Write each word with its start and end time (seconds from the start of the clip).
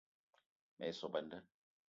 Me 0.77 0.83
ye 0.87 0.93
sop 0.99 1.13
a 1.19 1.21
nda 1.23 1.37